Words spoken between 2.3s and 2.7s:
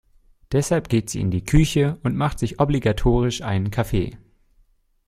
sich